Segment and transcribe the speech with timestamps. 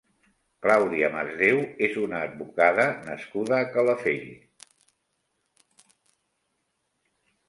[0.65, 1.57] Clàudia Masdéu
[1.87, 4.31] és una advocada nascuda a Calafell.